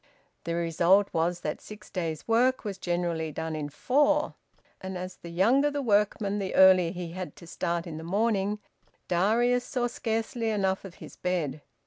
The 0.45 0.55
result 0.55 1.09
was 1.13 1.41
that 1.41 1.61
six 1.61 1.91
days' 1.91 2.27
work 2.27 2.63
was 2.65 2.79
generally 2.79 3.31
done 3.31 3.55
in 3.55 3.69
four. 3.69 4.33
And 4.81 4.97
as 4.97 5.17
the 5.17 5.29
younger 5.29 5.69
the 5.69 5.83
workman 5.83 6.39
the 6.39 6.55
earlier 6.55 6.89
he 6.91 7.11
had 7.11 7.35
to 7.35 7.45
start 7.45 7.85
in 7.85 7.97
the 7.97 8.03
morning, 8.03 8.57
Darius 9.07 9.63
saw 9.63 9.85
scarcely 9.85 10.49
enough 10.49 10.85
of 10.85 10.95
his 10.95 11.17
bed. 11.17 11.61